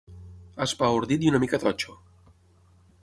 [0.65, 1.99] Espaordit i una mica totxo.